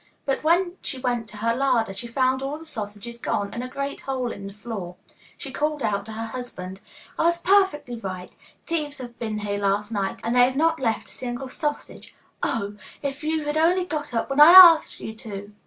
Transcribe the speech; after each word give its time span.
But 0.25 0.43
when 0.43 0.77
she 0.81 0.97
went 0.97 1.29
to 1.29 1.37
her 1.37 1.55
larder, 1.55 1.93
she 1.93 2.07
found 2.07 2.41
all 2.41 2.57
the 2.57 2.65
sausages 2.65 3.21
gone, 3.21 3.53
and 3.53 3.63
a 3.63 3.67
great 3.67 4.01
hole 4.01 4.31
in 4.31 4.47
the 4.47 4.53
floor. 4.55 4.95
She 5.37 5.51
called 5.51 5.83
out 5.83 6.07
to 6.07 6.13
her 6.13 6.25
husband, 6.25 6.79
'I 7.19 7.23
was 7.25 7.37
perfectly 7.37 7.95
right. 7.97 8.33
Thieves 8.65 8.97
have 8.97 9.19
been 9.19 9.37
here 9.37 9.59
last 9.59 9.91
night, 9.91 10.19
and 10.23 10.35
they 10.35 10.43
have 10.45 10.55
not 10.55 10.79
left 10.79 11.07
a 11.07 11.11
single 11.11 11.49
sausage. 11.49 12.15
Oh! 12.41 12.77
if 13.03 13.23
you 13.23 13.45
had 13.45 13.57
only 13.57 13.85
got 13.85 14.11
up 14.11 14.27
when 14.31 14.41
I 14.41 14.49
asked 14.53 14.99
you 14.99 15.13
to! 15.17 15.53